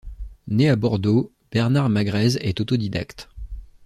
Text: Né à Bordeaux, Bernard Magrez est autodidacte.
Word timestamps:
Né 0.47 0.67
à 0.67 0.75
Bordeaux, 0.75 1.31
Bernard 1.51 1.89
Magrez 1.91 2.33
est 2.39 2.59
autodidacte. 2.59 3.29